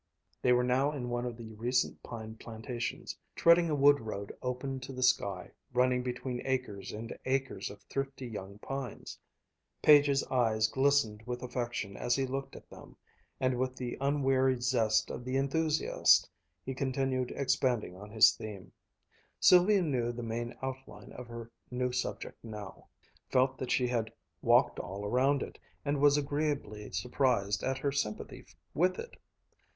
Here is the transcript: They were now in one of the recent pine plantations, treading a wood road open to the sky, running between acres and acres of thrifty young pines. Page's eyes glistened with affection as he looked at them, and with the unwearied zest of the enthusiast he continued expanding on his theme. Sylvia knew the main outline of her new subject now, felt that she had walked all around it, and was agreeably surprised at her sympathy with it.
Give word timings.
They 0.41 0.51
were 0.51 0.63
now 0.63 0.91
in 0.93 1.11
one 1.11 1.27
of 1.27 1.37
the 1.37 1.53
recent 1.53 2.01
pine 2.01 2.35
plantations, 2.35 3.15
treading 3.35 3.69
a 3.69 3.75
wood 3.75 3.99
road 3.99 4.35
open 4.41 4.79
to 4.79 4.91
the 4.91 5.03
sky, 5.03 5.51
running 5.75 6.01
between 6.01 6.41
acres 6.43 6.91
and 6.91 7.15
acres 7.23 7.69
of 7.69 7.83
thrifty 7.83 8.25
young 8.25 8.57
pines. 8.57 9.19
Page's 9.83 10.23
eyes 10.23 10.67
glistened 10.67 11.21
with 11.27 11.43
affection 11.43 11.95
as 11.95 12.15
he 12.15 12.25
looked 12.25 12.55
at 12.55 12.67
them, 12.67 12.97
and 13.39 13.59
with 13.59 13.75
the 13.75 13.95
unwearied 14.01 14.63
zest 14.63 15.11
of 15.11 15.23
the 15.23 15.37
enthusiast 15.37 16.27
he 16.65 16.73
continued 16.73 17.29
expanding 17.35 17.95
on 17.95 18.09
his 18.09 18.31
theme. 18.35 18.71
Sylvia 19.39 19.83
knew 19.83 20.11
the 20.11 20.23
main 20.23 20.55
outline 20.63 21.11
of 21.11 21.27
her 21.27 21.51
new 21.69 21.91
subject 21.91 22.43
now, 22.43 22.87
felt 23.29 23.59
that 23.59 23.69
she 23.69 23.85
had 23.85 24.11
walked 24.41 24.79
all 24.79 25.05
around 25.05 25.43
it, 25.43 25.59
and 25.85 26.01
was 26.01 26.17
agreeably 26.17 26.89
surprised 26.89 27.61
at 27.61 27.77
her 27.77 27.91
sympathy 27.91 28.47
with 28.73 28.97
it. 28.97 29.15